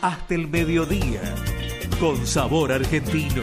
[0.00, 1.20] hasta el mediodía,
[2.00, 3.42] con sabor argentino.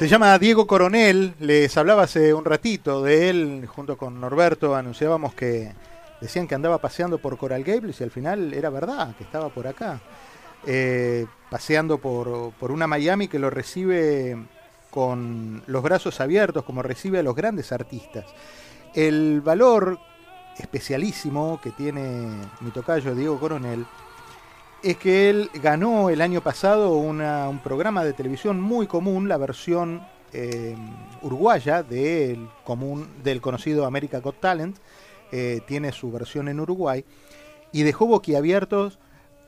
[0.00, 5.34] Se llama Diego Coronel, les hablaba hace un ratito de él, junto con Norberto, anunciábamos
[5.34, 5.74] que
[6.22, 9.66] decían que andaba paseando por Coral Gables y al final era verdad, que estaba por
[9.66, 10.00] acá,
[10.66, 14.38] eh, paseando por, por una Miami que lo recibe
[14.88, 18.24] con los brazos abiertos, como recibe a los grandes artistas.
[18.94, 19.98] El valor
[20.56, 22.26] especialísimo que tiene
[22.60, 23.84] mi tocayo Diego Coronel
[24.82, 30.06] es que él ganó el año pasado un programa de televisión muy común, la versión
[30.32, 30.76] eh,
[31.22, 34.76] uruguaya del, común, del conocido America Got Talent,
[35.32, 37.04] eh, tiene su versión en Uruguay,
[37.72, 38.98] y dejó boquiabiertos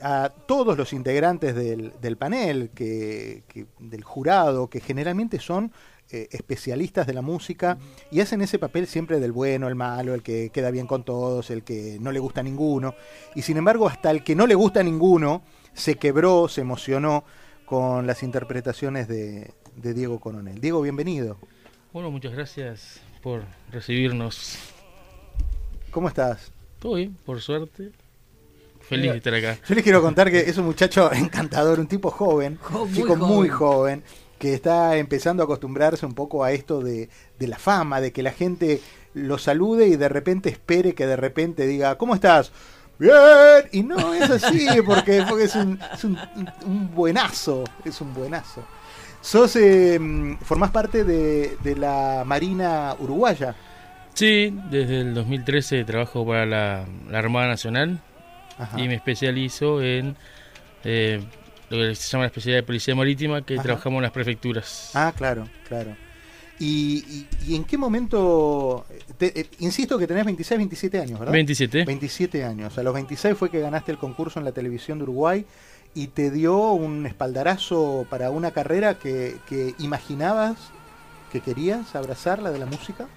[0.01, 3.43] a todos los integrantes del, panel, que,
[3.79, 5.71] del jurado, que generalmente son
[6.09, 7.77] eh, especialistas de la música
[8.11, 11.49] y hacen ese papel siempre del bueno, el malo, el que queda bien con todos,
[11.49, 12.93] el que no le gusta a ninguno.
[13.33, 15.41] Y sin embargo, hasta el que no le gusta a ninguno
[15.73, 17.23] se quebró, se emocionó
[17.65, 20.61] con las interpretaciones de, Diego Coronel.
[20.61, 21.39] Diego, bienvenido.
[21.91, 24.59] Bueno, muchas gracias por recibirnos.
[25.89, 26.51] ¿Cómo estás?
[26.77, 27.91] Todo bien, por suerte.
[28.81, 29.57] Feliz de estar acá.
[29.67, 33.49] Yo les quiero contar que es un muchacho encantador, un tipo joven, un chico muy
[33.49, 34.03] joven
[34.43, 37.07] que está empezando a acostumbrarse un poco a esto de,
[37.39, 38.81] la fama, de que la gente
[39.13, 42.51] lo salude y de repente espere que de repente diga, ¿cómo estás?
[42.99, 43.13] Bien,
[43.71, 45.79] y no es así, porque, porque es, un,
[46.93, 48.65] buenazo, es un buenazo.
[49.21, 49.97] Sos, eh,
[50.41, 53.55] formás parte de, la Marina Uruguaya.
[54.13, 58.01] Sí, desde el 2013 trabajo para la, Armada Nacional
[58.75, 60.17] y me especializo en
[60.83, 61.23] eh,
[61.69, 64.91] lo que se llama la especialidad de policía marítima, que trabajamos en las prefecturas.
[64.93, 65.95] Ah, claro, claro.
[66.59, 68.85] ¿Y, en qué momento,
[69.19, 71.33] eh, insisto que tenés 26, 27 años, ¿verdad?
[71.33, 71.85] 27.
[71.85, 72.77] 27 años.
[72.77, 75.45] A los 26 fue que ganaste el concurso en la televisión de Uruguay
[75.95, 79.35] y te dio un espaldarazo para una carrera que,
[79.79, 80.57] imaginabas
[81.31, 83.07] que querías abrazar, la de la música.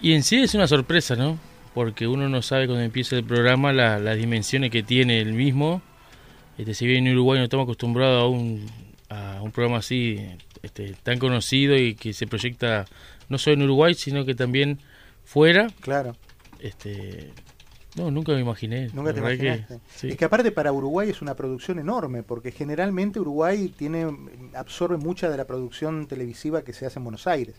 [0.00, 1.38] Y en sí es una sorpresa, ¿no?
[1.74, 5.82] Porque uno no sabe cuando empieza el programa las dimensiones que tiene el mismo
[6.58, 8.66] este, si bien en Uruguay no estamos acostumbrados a un,
[9.08, 10.18] a un programa así
[10.62, 12.84] este, tan conocido y que se proyecta
[13.28, 14.78] no solo en Uruguay, sino que también
[15.24, 15.68] fuera.
[15.80, 16.16] Claro.
[16.60, 17.32] Este,
[17.98, 18.90] no, nunca me imaginé.
[18.92, 19.80] Nunca te imaginaste.
[20.02, 24.06] Es que aparte para Uruguay es una producción enorme, porque generalmente Uruguay tiene
[24.54, 27.56] absorbe mucha de la producción televisiva que se hace en Buenos Aires.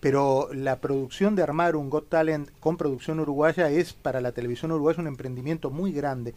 [0.00, 4.72] Pero la producción de armar un Got Talent con producción uruguaya es para la televisión
[4.72, 6.34] uruguaya un emprendimiento muy grande.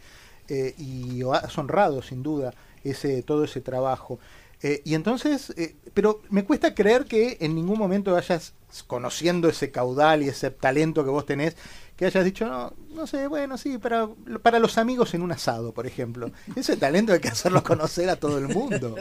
[0.48, 4.18] Eh, y has honrado sin duda ese, todo ese trabajo.
[4.62, 8.54] Eh, y entonces, eh, pero me cuesta creer que en ningún momento vayas
[8.86, 11.56] conociendo ese caudal y ese talento que vos tenés,
[11.96, 14.08] que hayas dicho, no, no sé, bueno, sí, para,
[14.42, 16.30] para los amigos en un asado, por ejemplo.
[16.56, 18.96] Ese talento hay que hacerlo conocer a todo el mundo.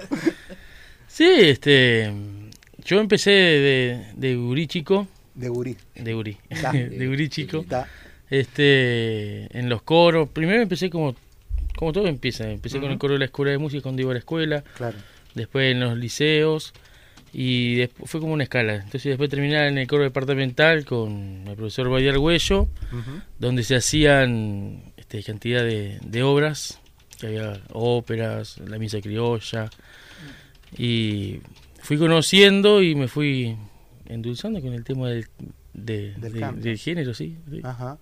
[1.07, 2.13] Sí, este,
[2.83, 5.07] yo empecé de, de gurí chico.
[5.33, 5.77] De gurí.
[5.95, 6.37] De gurí.
[6.73, 7.65] de gurí chico.
[8.29, 10.29] Este, en los coros.
[10.29, 11.15] Primero empecé como
[11.75, 12.49] como todo empieza.
[12.49, 14.63] Empecé con el coro de la escuela de música cuando iba a la escuela.
[14.75, 14.97] Claro.
[15.33, 16.73] Después en los liceos.
[17.37, 18.75] Y después fue como una escala.
[18.75, 22.69] Entonces después terminé en el coro departamental con el profesor Bayar Huello,
[23.39, 26.79] donde se hacían este, cantidad de, obras,
[27.19, 29.69] que había óperas, la misa criolla.
[30.77, 31.41] Y
[31.81, 33.57] fui conociendo y me fui
[34.07, 35.27] endulzando con el tema del,
[35.73, 37.37] del, género, sí.
[37.63, 37.97] Ajá.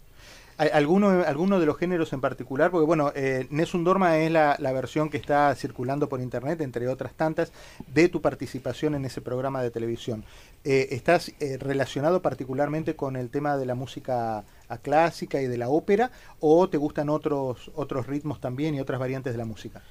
[0.57, 2.71] ¿Alguno, ¿Alguno de los géneros en particular?
[2.71, 7.13] Porque bueno, eh, Nessun Dorma es la, versión que está circulando por internet, entre otras
[7.13, 7.51] tantas,
[7.87, 10.23] de tu participación en ese programa de televisión.
[10.63, 14.43] Eh, ¿Estás eh, relacionado particularmente con el tema de la música
[14.81, 19.33] clásica y de la ópera o te gustan otros, otros ritmos también y otras variantes
[19.33, 19.81] de la música?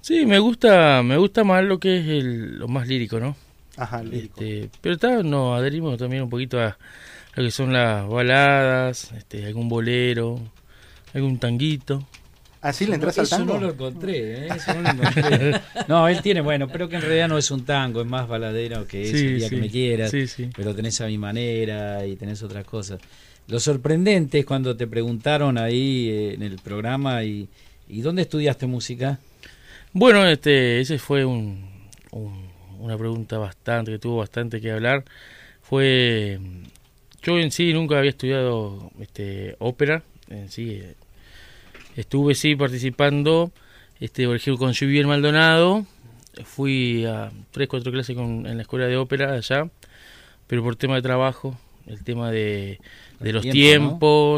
[0.00, 3.36] Sí, me gusta, me gusta más lo que es lo más lírico, ¿no?
[3.76, 4.40] Ajá, lírico.
[4.40, 6.76] Este, pero está, nos adherimos también un poquito a
[7.36, 10.40] lo que son las baladas, este, algún bolero,
[11.14, 12.06] algún tanguito.
[12.60, 13.44] ¿Así le entras no, al tango?
[13.52, 14.48] Eso no lo encontré, ¿eh?
[14.56, 15.60] Eso no lo encontré.
[15.88, 18.86] No, él tiene, bueno, pero que en realidad no es un tango, es más baladero
[18.86, 19.54] que ese Sí, el día sí.
[19.54, 20.10] que me quieras.
[20.10, 20.48] Sí, sí.
[20.56, 23.00] Pero tenés a mi manera y tenés otras cosas.
[23.48, 27.46] Lo sorprendente es cuando te preguntaron ahí eh, en el programa y,
[27.88, 29.18] ¿y dónde estudiaste música?
[29.92, 31.68] Bueno, este, ese fue un,
[32.12, 32.44] un-
[32.80, 35.04] una pregunta bastante, que tuvo bastante que hablar.
[35.62, 36.38] Fue,
[37.24, 40.80] yo en sí nunca había estudiado este, ópera, en sí.
[40.82, 40.94] eh,
[41.96, 43.52] Estuve sí participando,
[44.00, 45.86] este, por ejemplo, con Juvier Maldonado.
[46.44, 49.68] Fui a tres, cuatro clases con- en la escuela de ópera allá,
[50.48, 51.56] pero por tema de trabajo,
[51.86, 52.80] el tema de,
[53.20, 53.56] de los tiempo,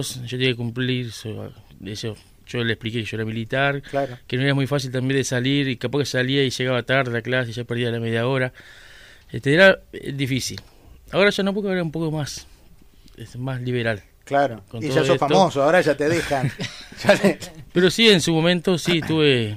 [0.03, 1.51] tiempos, yo tenía que cumplir, so-
[1.87, 2.15] eso,
[2.47, 4.19] yo le expliqué que yo era militar, Claro.
[4.27, 7.17] que no era muy fácil también de salir y capaz que salía y llegaba tarde
[7.17, 8.53] a clase y ya perdía la media hora.
[9.33, 10.61] Este, era eh, difícil.
[11.13, 12.47] Ahora ya no porque ahora es un poco más,
[13.17, 14.03] es más liberal.
[14.25, 14.63] Claro.
[14.69, 16.51] Con y ya sos esto- famoso, ahora ya te dejan.
[17.05, 17.39] Ya le-
[17.73, 19.57] Pero sí, en su momento sí tuve,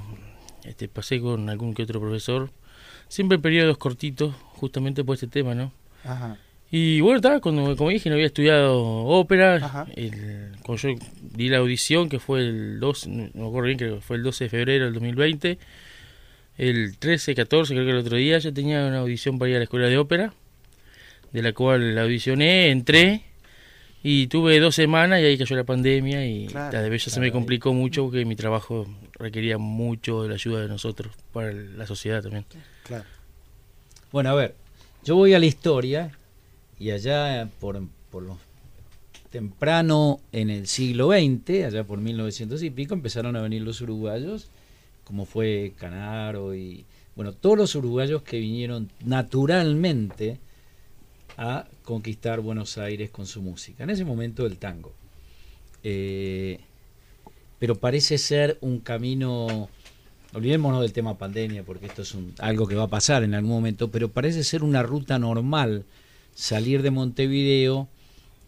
[0.64, 2.50] este, pasé con algún que otro profesor,
[3.08, 5.72] siempre periodos cortitos, justamente por este tema, ¿no?
[6.04, 6.36] Ajá.
[6.70, 9.56] Y bueno, estaba, cuando, como dije, no había estudiado ópera.
[9.56, 9.86] Ajá.
[9.96, 13.94] El, cuando yo di la audición, que fue el 2, no me acuerdo bien, creo
[13.96, 15.58] que fue el 12 de febrero del 2020.
[16.58, 19.58] El 13, 14, creo que el otro día, yo tenía una audición para ir a
[19.60, 20.32] la escuela de ópera,
[21.32, 23.22] de la cual la audicioné, entré
[24.02, 27.20] y tuve dos semanas y ahí cayó la pandemia y Claro, la de ya se
[27.20, 27.32] me ahí.
[27.32, 32.22] complicó mucho porque mi trabajo requería mucho de la ayuda de nosotros para la sociedad
[32.22, 32.46] también.
[32.84, 33.04] Claro.
[34.10, 34.54] Bueno, a ver,
[35.04, 36.10] yo voy a la historia
[36.78, 37.80] y allá por,
[38.10, 38.38] por lo
[39.30, 44.50] temprano en el siglo XX, allá por 1900 y pico, empezaron a venir los uruguayos,
[45.04, 50.38] como fue Canaro y, bueno, todos los uruguayos que vinieron naturalmente
[51.40, 53.82] a conquistar Buenos Aires con su música.
[53.84, 54.92] En ese momento el tango.
[55.82, 56.58] Eh,
[57.58, 59.68] pero parece ser un camino
[60.34, 63.50] olvidémonos del tema pandemia porque esto es un- algo que va a pasar en algún
[63.52, 65.84] momento, pero parece ser una ruta normal
[66.34, 67.88] salir de Montevideo,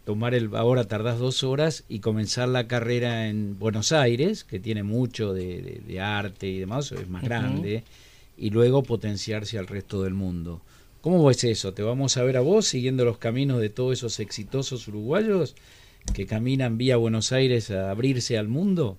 [0.05, 4.83] tomar el ahora tardás dos horas y comenzar la carrera en Buenos Aires, que tiene
[4.83, 7.83] mucho de, de- de arte y demás, es más grande,
[8.37, 10.61] y luego potenciarse al resto del mundo.
[11.03, 11.75] ¿Cómo ves eso?
[11.75, 15.57] ¿Te vamos a ver a vos siguiendo los caminos de todos esos exitosos uruguayos
[16.15, 18.97] que caminan vía Buenos Aires a abrirse al mundo?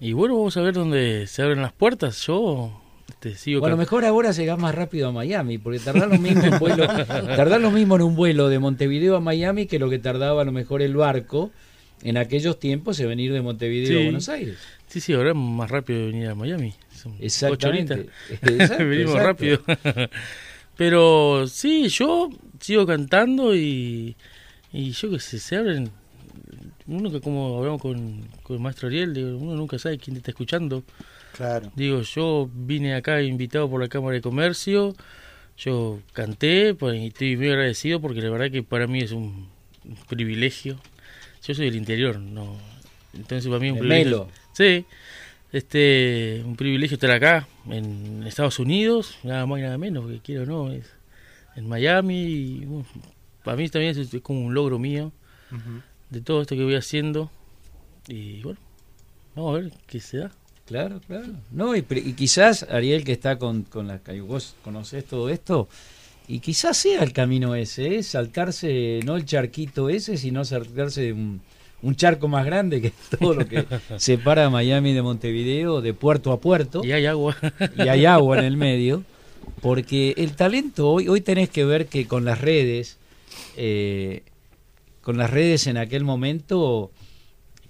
[0.00, 2.26] Y bueno, vamos a ver dónde se abren las puertas.
[2.26, 2.80] Yo
[3.10, 6.58] este, sigo Bueno, mejor ahora llegás más rápido a Miami, porque tardás lo mismo en
[6.58, 6.86] vuelo,
[7.60, 10.52] lo mismo en un vuelo de Montevideo a Miami que lo que tardaba a lo
[10.52, 11.50] mejor el barco
[12.02, 14.04] en aquellos tiempos de venir de Montevideo a.
[14.04, 14.56] Buenos Aires.
[14.86, 16.72] Sí, sí, ahora es más rápido venir a Miami.
[16.94, 17.92] Son ocho Exactamente.
[17.92, 18.14] horitas.
[18.42, 19.26] Exacto, Venimos exacto.
[19.26, 19.60] rápido.
[20.80, 24.16] Pero sí, yo sigo cantando y,
[24.72, 25.90] y yo que sé, se abren.
[26.86, 30.20] Uno que como hablamos con, con el maestro Ariel, digo, uno nunca sabe quién te
[30.20, 30.82] está escuchando.
[31.36, 31.70] Claro.
[31.76, 34.94] Digo, yo vine acá invitado por la Cámara de Comercio,
[35.58, 39.50] yo canté pues, y estoy muy agradecido porque la verdad que para mí es un,
[39.84, 40.78] un privilegio.
[41.46, 42.56] Yo soy del interior, no.
[43.12, 44.10] Entonces para mí es un privilegio.
[44.20, 44.28] Melo.
[44.54, 44.86] Sí,
[45.52, 50.42] este, un privilegio estar acá en Estados Unidos, nada más y nada menos, que quiero
[50.42, 50.86] o no, es
[51.56, 52.22] en Miami.
[52.22, 52.86] Y, bueno,
[53.44, 55.12] para mí también es, es como un logro mío
[56.10, 57.30] de todo esto que voy haciendo.
[58.06, 58.58] Y bueno,
[59.34, 60.30] vamos a ver qué se da.
[60.66, 61.32] Claro, claro.
[61.50, 65.68] No, y, y quizás Ariel que está con, con la que vos conocés todo esto,
[66.28, 68.02] y quizás sea el camino ese, ¿eh?
[68.04, 71.40] saltarse, no el charquito ese, sino saltarse de un,
[71.82, 73.64] un charco más grande que todo lo que
[73.96, 77.36] separa a Miami de Montevideo, de puerto a puerto, Y hay agua.
[77.76, 79.04] y hay agua en el medio,
[79.60, 82.98] porque el talento hoy, hoy tenés que ver que con las redes,
[83.56, 84.22] eh,
[85.00, 86.90] con las redes en aquel momento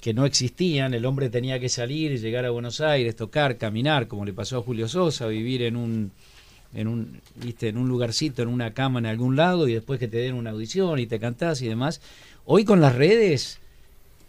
[0.00, 4.24] que no existían, el hombre tenía que salir, llegar a Buenos Aires, tocar, caminar, como
[4.24, 6.12] le pasó a Julio Sosa, vivir en un
[6.72, 10.06] en un viste en un lugarcito, en una cama en algún lado y después que
[10.06, 12.00] te den una audición y te cantás y demás.
[12.44, 13.60] Hoy con las redes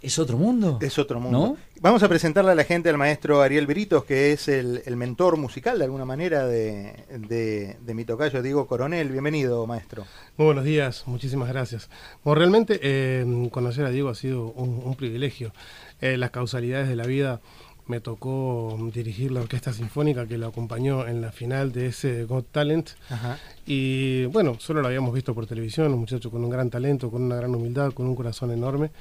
[0.01, 0.79] es otro mundo.
[0.81, 1.39] Es otro mundo.
[1.39, 1.57] ¿No?
[1.79, 5.37] Vamos a presentarle a la gente al maestro Ariel Britos, que es el, el mentor
[5.37, 9.09] musical de alguna manera de, de, de mi tocayo Diego Coronel.
[9.09, 10.05] Bienvenido, maestro.
[10.37, 11.89] Muy buenos días, muchísimas gracias.
[12.23, 15.53] Bueno, realmente eh, conocer a Diego ha sido un, un privilegio.
[16.01, 17.41] Eh, las causalidades de la vida
[17.87, 22.51] me tocó dirigir la orquesta sinfónica que lo acompañó en la final de ese Got
[22.51, 22.91] Talent.
[23.09, 23.37] Ajá.
[23.65, 27.23] Y bueno, solo lo habíamos visto por televisión, un muchacho con un gran talento, con
[27.23, 28.91] una gran humildad, con un corazón enorme.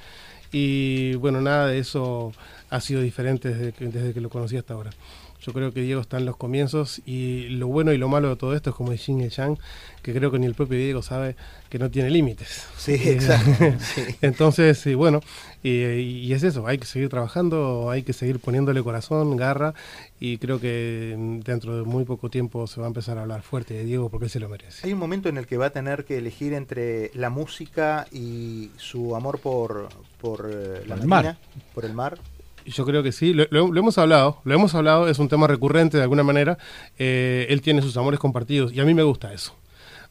[0.51, 2.33] Y bueno, nada de eso
[2.69, 4.91] ha sido diferente desde que, desde que lo conocí hasta ahora.
[5.41, 8.35] Yo creo que Diego está en los comienzos y lo bueno y lo malo de
[8.35, 9.57] todo esto es como el Yin y el Yang,
[10.03, 11.35] que creo que ni el propio Diego sabe
[11.69, 12.67] que no tiene límites.
[12.77, 13.51] Sí, exacto.
[14.21, 15.21] Entonces, bueno,
[15.63, 19.73] y, es eso, hay que seguir trabajando, hay que seguir poniéndole corazón, garra,
[20.19, 23.73] y creo que dentro de muy poco tiempo se va a empezar a hablar fuerte
[23.73, 24.85] de Diego porque él se lo merece.
[24.85, 28.71] Hay un momento en el que va a tener que elegir entre la música y
[28.77, 31.37] su amor por, por eh, la mar.
[31.73, 32.19] por el mar.
[32.65, 36.03] Yo creo que sí, lo, hemos hablado, lo hemos hablado, es un tema recurrente de
[36.03, 36.57] alguna manera.
[36.99, 39.55] Eh, él tiene sus amores compartidos y a mí me gusta eso.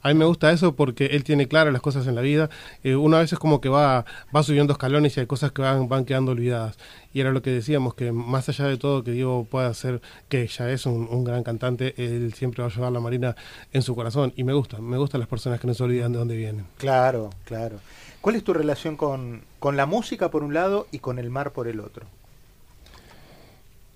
[0.02, 2.48] A mí me gusta eso porque él tiene claras las cosas en la vida.
[2.82, 5.88] Eh, una vez es como que va, va subiendo escalones y hay cosas que van,
[5.88, 6.78] van quedando olvidadas.
[7.12, 10.46] Y era lo que decíamos, que más allá de todo que Diego pueda ser, que
[10.46, 13.36] ya es un, gran cantante, él siempre va a llevar la Marina
[13.72, 14.32] en su corazón.
[14.36, 16.64] Y me gusta, me gustan las personas que no se olvidan de dónde vienen.
[16.78, 17.78] Claro, claro.
[18.22, 21.52] ¿Cuál es tu relación con, con la música por un lado y con el mar
[21.52, 22.06] por el otro?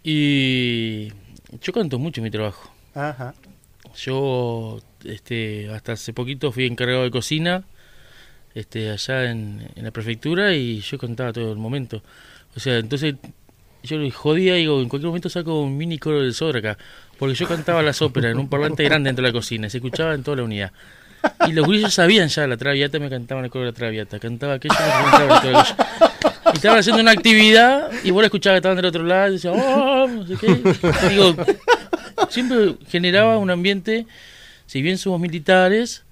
[0.04, 1.08] Y
[1.62, 2.70] yo canto mucho en mi trabajo.
[2.94, 3.34] Ajá.
[3.96, 7.64] Yo este, hasta hace poquito fui encargado de cocina
[8.54, 12.02] este, allá en, la prefectura y yo cantaba todo el momento.
[12.54, 13.14] O sea, entonces
[13.82, 16.78] yo le jodía, digo, en cualquier momento saco un mini coro del Sodra acá,
[17.18, 20.14] porque yo cantaba las óperas en un parlante grande dentro de la cocina, se escuchaba
[20.14, 20.72] en toda la unidad.
[21.46, 24.54] Y los grillos sabían ya la traviata, me cantaban el coro de la traviata, cantaba
[24.54, 25.56] aquello, me cantaba el
[26.52, 29.32] y estaban haciendo una actividad y vos la escuchabas que estaban del otro lado y
[29.32, 30.46] decía, oh, no sé qué.
[31.08, 31.34] Digo,
[32.28, 34.06] siempre generaba un ambiente,
[34.66, 36.04] si bien somos militares,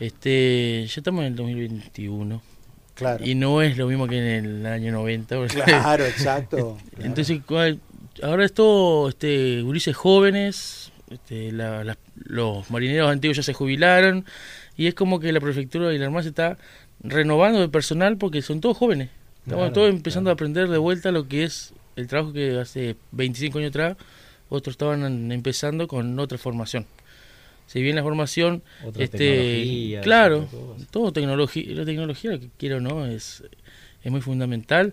[0.00, 2.42] este, ya estamos en el 2021.
[2.94, 3.24] Claro.
[3.24, 5.36] Y no es lo mismo que en el año 90.
[5.48, 6.78] Claro, exacto.
[7.00, 7.40] Entonces,
[8.22, 14.24] ahora es todo este, gurises jóvenes, este, los marineros antiguos ya se jubilaron,
[14.76, 16.58] y es como que la prefectura y la armada se está
[17.00, 19.10] renovando de personal porque son todos jóvenes.
[19.46, 23.58] Estamos todos empezando a aprender de vuelta lo que es el trabajo que hace 25
[23.58, 23.96] años atrás
[24.48, 26.86] otros estaban empezando con otra formación.
[27.66, 28.62] Si bien la formación,
[28.98, 30.48] este, claro,
[30.90, 33.42] todo tecnología, la tecnología, lo que quiero no, es,
[34.02, 34.92] es muy fundamental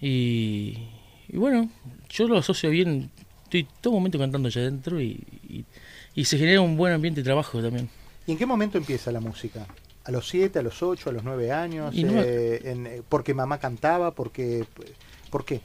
[0.00, 0.78] y,
[1.32, 1.70] bueno,
[2.08, 3.10] yo lo asocio bien,
[3.44, 5.24] estoy todo momento cantando allá adentro y,
[6.14, 7.88] y, se genera un buen ambiente de trabajo también.
[8.26, 9.66] ¿Y en qué momento empieza la música?
[10.04, 11.94] ¿A los 7, a los 8, a los 9 años?
[11.96, 14.12] Eh, eh, ¿Porque mamá cantaba?
[14.12, 14.64] Porque,
[15.30, 15.60] ¿Por qué?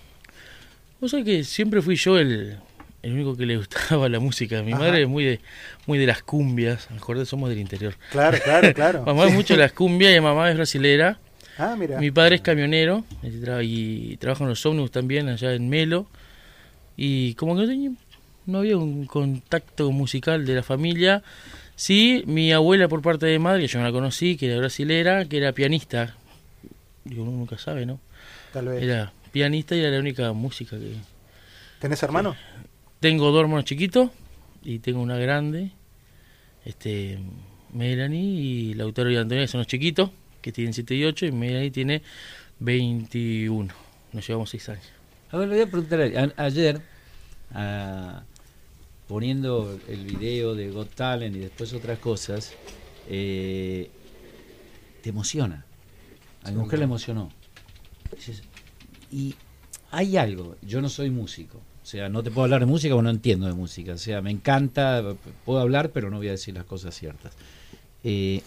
[1.00, 2.60] Vos sabés que siempre fui yo el,
[3.02, 4.62] el único que le gustaba la música.
[4.62, 5.40] Mi madre es muy de,
[5.88, 7.96] muy de las cumbias, mejor somos del interior.
[8.12, 9.04] Claro, claro, claro.
[9.06, 11.20] mamá es mucho de las cumbias y mamá es brasilera.
[11.58, 12.00] Ah, mira.
[12.00, 16.08] Mi padre es camionero y trabaja en los ómnibus también allá en Melo.
[16.96, 17.96] Y como que no
[18.54, 21.24] había un contacto musical de la familia
[21.82, 25.38] Sí, mi abuela por parte de madre, yo no la conocí, que era brasilera, que
[25.38, 26.16] era pianista.
[27.04, 28.00] Digo, uno nunca sabe, ¿no?
[28.54, 28.84] Tal vez.
[28.84, 30.94] Era pianista y era la única música que...
[31.80, 32.38] ¿Tenés hermanos?
[33.00, 34.12] Tengo dos hermanos chiquitos
[34.62, 35.72] y tengo una grande,
[36.66, 37.18] este
[37.74, 40.12] Melanie y Lautaro y Antonio, son los chiquitos,
[40.44, 42.04] que tienen 7 y 8, y Melanie tiene
[42.60, 43.74] 21.
[44.14, 44.86] Nos llevamos 6 años.
[45.32, 46.80] A ver, le voy a preguntar, ayer,
[47.56, 48.22] a,
[49.12, 52.54] poniendo el video de Got Talent y después otras cosas,
[53.10, 53.92] eh,
[55.04, 55.66] te emociona.
[56.44, 57.30] A mi mujer le emocionó.
[59.12, 59.36] Y
[59.92, 63.04] hay algo, yo no soy músico, o sea, no te puedo hablar de música porque
[63.04, 65.04] no entiendo de música, o sea, me encanta,
[65.44, 67.34] puedo hablar, pero no voy a decir las cosas ciertas.
[68.06, 68.42] Eh,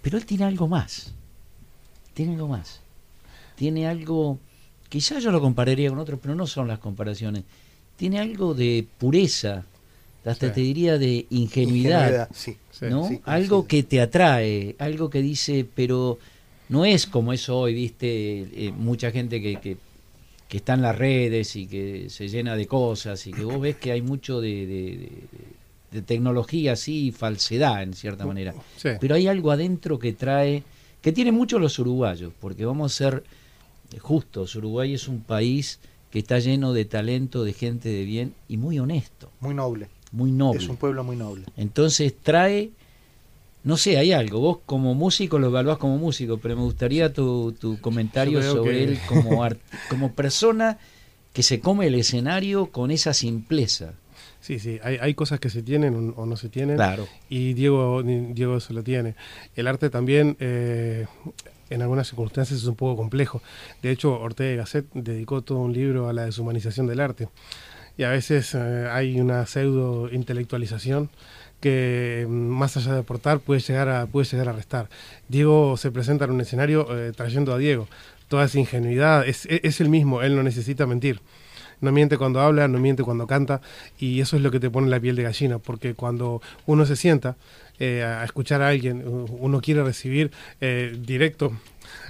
[0.00, 1.12] pero él tiene algo más,
[2.14, 2.80] tiene algo más,
[3.54, 4.38] tiene algo,
[4.88, 7.44] quizás yo lo compararía con otros, pero no son las comparaciones
[7.98, 9.64] tiene algo de pureza,
[10.24, 12.30] hasta te diría de ingenuidad,
[12.82, 13.10] ¿no?
[13.24, 16.18] algo que te atrae, algo que dice, pero
[16.68, 19.76] no es como eso hoy, viste, eh, mucha gente que, que,
[20.56, 23.90] está en las redes y que se llena de cosas y que vos ves que
[23.90, 25.10] hay mucho de,
[25.90, 28.54] de, tecnología así, falsedad en cierta manera.
[29.00, 30.62] Pero hay algo adentro que trae,
[31.02, 33.24] que tiene mucho los uruguayos, porque vamos a ser
[33.98, 38.56] justos, Uruguay es un país que está lleno de talento, de gente de bien y
[38.56, 39.30] muy honesto.
[39.40, 39.88] Muy noble.
[40.12, 40.62] Muy noble.
[40.62, 41.44] Es un pueblo muy noble.
[41.56, 42.70] Entonces trae,
[43.64, 47.52] no sé, hay algo, vos como músico lo evaluás como músico, pero me gustaría tu,
[47.52, 49.46] tu comentario sobre él como,
[49.90, 50.78] como persona
[51.32, 53.94] que se come el escenario con esa simpleza.
[54.40, 56.76] Sí, sí, hay, hay cosas que se tienen o no se tienen.
[56.76, 57.06] Claro.
[57.28, 59.14] Y Diego, Diego eso lo tiene.
[59.56, 61.06] El arte también, eh,
[61.70, 63.42] en algunas circunstancias es un poco complejo.
[63.82, 67.28] De hecho, Ortega Gasset dedicó todo un libro a la deshumanización del arte.
[67.96, 71.10] Y a veces eh, hay una pseudo intelectualización
[71.60, 74.88] que mm, más allá de aportar puede llegar a, puede llegar a restar.
[75.28, 77.88] Diego se presenta en un escenario eh, trayendo a Diego.
[78.28, 81.20] Toda esa ingenuidad, es, es, el mismo, él no necesita mentir.
[81.80, 83.60] No miente cuando habla, no miente cuando canta,
[83.98, 86.96] y eso es lo que te pone la piel de gallina, porque cuando uno se
[86.96, 87.36] sienta
[87.78, 90.30] eh, a escuchar a alguien, uno quiere recibir
[90.60, 91.52] eh, directo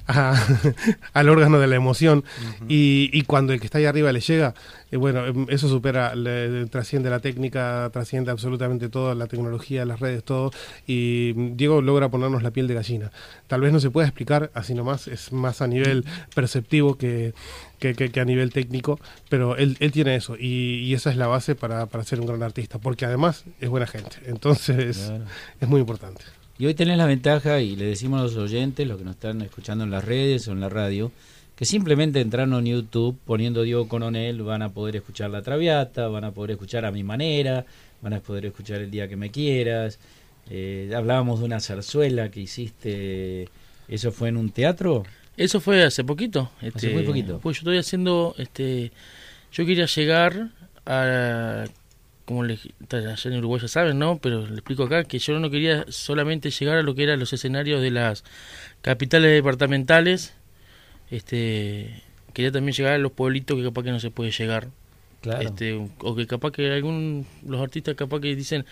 [1.12, 2.24] al órgano de la emoción.
[2.68, 4.54] Y, y, cuando el que está ahí arriba le llega,
[4.90, 10.00] eh, bueno, em, eso supera, le, trasciende la técnica, trasciende absolutamente todo, la tecnología, las
[10.00, 10.50] redes, todo,
[10.86, 13.12] y Diego logra ponernos la piel de gallina.
[13.46, 16.04] Tal vez no se pueda explicar así nomás, es más a nivel
[16.34, 17.34] perceptivo que,
[17.78, 20.36] que, a nivel técnico, pero él, él tiene eso.
[20.36, 23.68] Y, y, esa es la base para, para ser un gran artista, porque además es
[23.68, 25.12] buena gente, entonces
[25.60, 26.37] es muy importante.
[26.58, 29.42] Y hoy tenés la ventaja, y le decimos a los oyentes, los que nos están
[29.42, 31.12] escuchando en las redes o en la radio,
[31.54, 36.24] que simplemente entrando en YouTube, poniendo Diego Coronel, van a poder escuchar La Traviata, van
[36.24, 37.64] a poder escuchar a mi manera,
[38.02, 40.00] van a poder escuchar El Día que me quieras.
[40.50, 43.48] Eh, hablábamos de una zarzuela que hiciste,
[43.86, 45.04] ¿eso fue en un teatro?
[45.36, 46.50] Eso fue hace poquito.
[46.58, 47.38] hace muy este, poquito.
[47.38, 48.90] Pues yo estoy haciendo, este,
[49.52, 50.50] yo quería llegar
[50.86, 51.66] a
[52.28, 52.58] como le,
[52.92, 54.18] allá en Uruguay ya saben, ¿no?
[54.18, 57.32] Pero le explico acá que yo no quería solamente llegar a lo que eran los
[57.32, 58.22] escenarios de las
[58.82, 60.34] capitales departamentales,
[61.10, 62.02] este
[62.34, 64.68] quería también llegar a los pueblitos que capaz que no se puede llegar.
[65.22, 65.40] Claro.
[65.40, 68.66] Este, o que capaz que algún los artistas capaz que dicen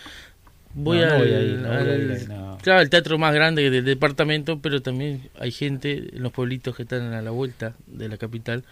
[0.75, 6.31] voy al, claro, el teatro más grande del departamento, pero también hay gente en los
[6.31, 8.65] pueblitos que están a la vuelta de la capital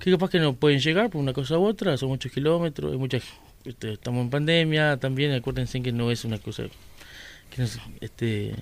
[0.00, 2.98] que capaz que no pueden llegar por una cosa u otra, son muchos kilómetros, hay
[2.98, 3.18] mucha
[3.66, 6.64] este, estamos en pandemia también, acuérdense que no es una cosa
[7.50, 7.66] que
[8.00, 8.54] este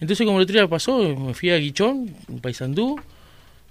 [0.00, 2.96] entonces como el otro día pasó, me fui a Guichón, un paisandú,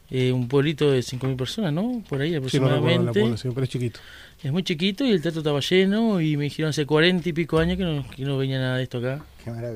[0.09, 2.03] eh, un pueblito de 5.000 personas, ¿no?
[2.07, 3.23] Por ahí aproximadamente.
[3.23, 3.99] es chiquito.
[4.43, 7.59] Es muy chiquito y el teatro estaba lleno y me dijeron hace 40 y pico
[7.59, 9.25] años que no, que no venía nada de esto acá.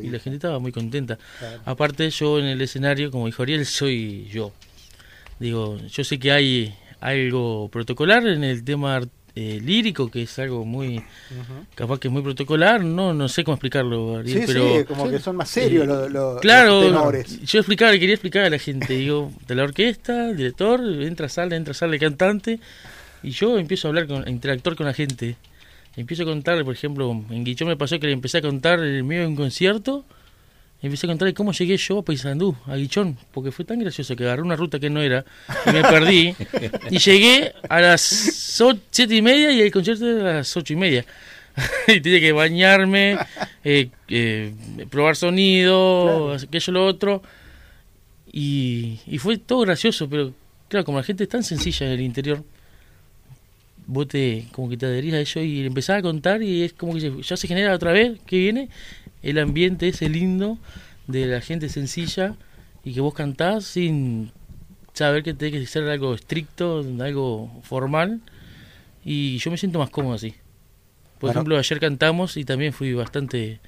[0.03, 1.17] y la gente estaba muy contenta.
[1.65, 4.51] Aparte yo en el escenario, como dijo Ariel, soy yo.
[5.39, 9.01] Digo, yo sé que hay algo protocolar en el tema
[9.35, 11.01] eh, lírico, que es algo muy,
[11.75, 15.37] capaz que es muy protocolar, no no sé cómo explicarlo, pero sí, como que son
[15.37, 17.41] más serios eh, los, claro, tenores.
[17.41, 21.55] Yo explicaba, quería explicar a la gente, digo, de la orquesta, el director, entra, sale,
[21.55, 22.59] entra, sale, cantante,
[23.23, 25.37] y yo empiezo a hablar, con, a interactuar con la gente.
[25.95, 29.03] Empiezo a contar, por ejemplo, en Guichón me pasó que le empecé a contar el
[29.03, 30.05] medio de un concierto,
[30.81, 34.23] empecé a contar cómo llegué yo a Paysandú, a Guichón, porque fue tan gracioso que
[34.23, 35.23] agarré una ruta que no era
[35.65, 36.35] y me perdí.
[36.89, 40.75] y llegué a las siete y media y el concierto era a las ocho y
[40.75, 41.05] media.
[41.87, 43.17] y tenía que bañarme,
[43.63, 44.53] eh, eh,
[44.89, 47.21] probar sonido, aquello, lo otro.
[48.31, 50.33] Y, y fue todo gracioso, pero
[50.69, 52.43] claro, como la gente es tan sencilla en el interior,
[53.87, 56.93] vos te, como que te adherís a ello y empezás a contar y es como
[56.93, 58.69] que ya se genera otra vez que viene
[59.23, 60.57] el ambiente ese lindo
[61.07, 62.35] de la gente sencilla
[62.83, 64.31] y que vos cantás sin
[64.93, 68.21] saber que tiene que ser algo estricto, algo formal
[69.03, 70.35] y yo me siento más cómodo así.
[71.19, 73.59] Por ejemplo, ayer cantamos y también fui bastante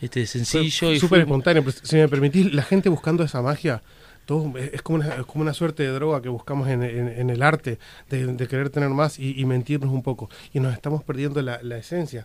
[0.00, 3.82] este sencillo y súper espontáneo, si me permitís, la gente buscando esa magia
[4.56, 8.70] es como una, como una suerte de droga que buscamos en, el arte, de, querer
[8.70, 10.30] tener más y, mentirnos un poco.
[10.52, 12.24] Y nos estamos perdiendo la, esencia,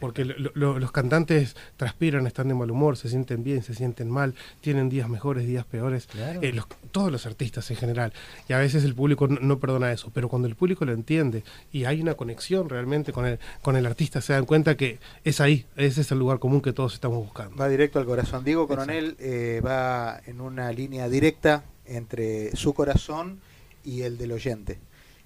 [0.00, 4.88] porque los cantantes transpiran, están de mal humor, se sienten bien, se sienten mal, tienen
[4.88, 6.08] días mejores, días peores,
[6.42, 6.60] eh,
[6.92, 8.12] todos los artistas en general.
[8.48, 11.42] Y a veces el público no, perdona eso, pero cuando el público lo entiende
[11.72, 15.40] y hay una conexión realmente con el, con el artista, se dan cuenta que es
[15.40, 17.56] ahí, ese es el lugar común que todos estamos buscando.
[17.56, 18.44] Va directo al corazón.
[18.44, 21.45] Diego Coronel eh, va en una línea directa
[21.84, 23.40] entre su corazón
[23.84, 24.78] y el del oyente.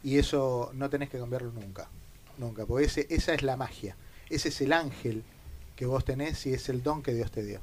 [0.02, 1.88] Y eso no tenés que cambiarlo nunca,
[2.38, 3.96] nunca, porque ese, esa es la magia,
[4.28, 5.22] ese es el ángel
[5.76, 7.60] que vos tenés y es el don que Dios te dio.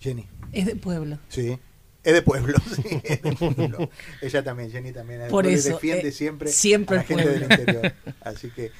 [0.00, 0.26] Jenny.
[0.52, 1.18] Es de pueblo.
[1.28, 1.58] Sí.
[2.04, 3.90] Es de pueblo, sí, es de pueblo.
[4.22, 7.92] Ella también, Jenny también Por eso, defiende eh, siempre, siempre a la gente del interior.
[8.20, 8.70] Así que,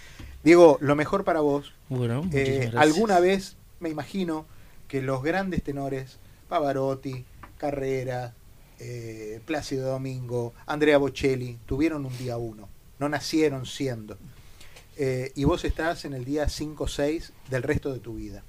[0.44, 1.74] Diego, lo mejor para vos.
[1.88, 4.46] Bueno, eh, alguna vez me imagino
[4.86, 6.18] que los grandes tenores,
[6.48, 7.24] Pavarotti,
[7.58, 8.34] Carrera,
[8.78, 14.16] eh, Plácido Domingo, Andrea Bocelli, tuvieron un día uno, no nacieron siendo.
[14.96, 18.42] Eh, y vos estás en el día 5-6 del resto de tu vida.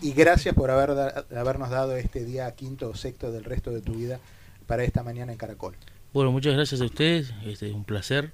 [0.00, 0.90] Y gracias por haber
[1.36, 4.18] habernos dado este día quinto o sexto del resto de tu vida
[4.66, 5.76] para esta mañana en Caracol.
[6.12, 8.32] Bueno, muchas gracias a ustedes, este, es un placer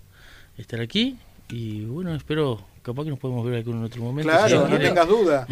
[0.57, 4.31] estar aquí y bueno, espero capaz que nos podemos ver en otro momento.
[4.31, 5.47] Claro, no tengas duda.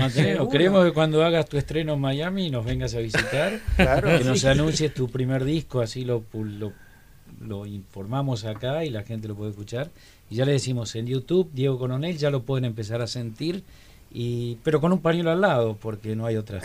[0.51, 4.95] Queremos que cuando hagas tu estreno en Miami nos vengas a visitar, que nos anuncies
[4.95, 9.91] tu primer disco, así lo, lo, informamos acá y la gente lo puede escuchar.
[10.31, 13.63] Y ya le decimos en YouTube, Diego Coronel, ya lo pueden empezar a sentir.
[14.11, 16.61] Y, pero con un pañuelo al lado, porque no hay otra.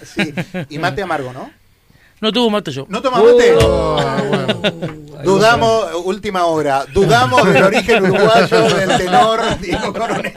[0.04, 0.34] sí,
[0.68, 1.50] y mate amargo, ¿no?
[2.20, 2.86] No tuvo mate yo.
[2.88, 3.54] ¿No toma mate?
[3.54, 5.00] Bueno.
[5.24, 10.32] Dudamos, última hora, dudamos del origen uruguayo del tenor Diego Coronel.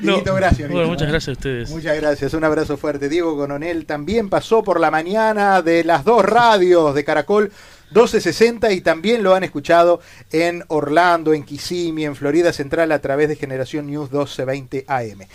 [0.00, 0.12] No.
[0.12, 0.70] Dieguito, gracias.
[0.70, 1.70] Bueno, muchas gracias a ustedes.
[1.70, 3.08] Muchas gracias, un abrazo fuerte.
[3.08, 7.52] Diego Coronel también pasó por la mañana de las dos radios de Caracol
[7.90, 10.00] 1260 y también lo han escuchado
[10.32, 15.28] en Orlando, en Kissimmee, en Florida Central a través de Generación News 1220 AM.